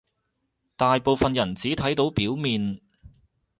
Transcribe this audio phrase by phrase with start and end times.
[0.77, 2.81] 大部分人只睇到表面